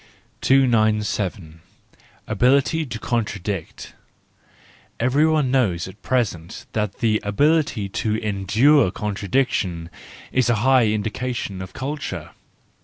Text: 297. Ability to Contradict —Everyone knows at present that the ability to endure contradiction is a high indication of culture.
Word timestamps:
297. 0.41 1.61
Ability 2.25 2.87
to 2.87 2.97
Contradict 2.97 3.93
—Everyone 4.99 5.51
knows 5.51 5.87
at 5.87 6.01
present 6.01 6.65
that 6.73 7.01
the 7.01 7.19
ability 7.23 7.87
to 7.87 8.15
endure 8.15 8.89
contradiction 8.89 9.91
is 10.31 10.49
a 10.49 10.55
high 10.65 10.87
indication 10.87 11.61
of 11.61 11.73
culture. 11.73 12.31